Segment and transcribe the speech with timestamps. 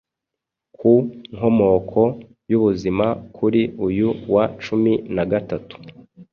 [0.77, 0.91] ku
[1.35, 2.01] nkomoko
[2.49, 3.05] y’ubuzima
[3.35, 5.75] kuri uyu wa cumi nagatatu